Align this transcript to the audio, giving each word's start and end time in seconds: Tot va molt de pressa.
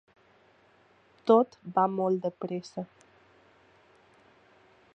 Tot 1.31 1.57
va 1.75 1.83
molt 1.99 2.25
de 2.25 2.31
pressa. 2.45 2.87